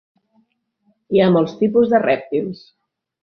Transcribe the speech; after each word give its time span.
Hi 1.15 1.19
ha 1.19 1.27
molts 1.35 1.53
tipus 1.61 1.93
de 1.93 2.01
rèptils. 2.05 2.65